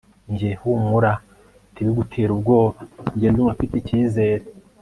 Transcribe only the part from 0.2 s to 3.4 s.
Njye humura ntibigutere ubwoba njye